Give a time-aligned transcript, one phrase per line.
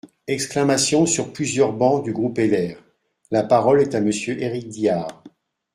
[0.25, 2.73] (Exclamations sur plusieurs bancs du groupe LR.)
[3.29, 5.21] La parole est à Monsieur Éric Diard.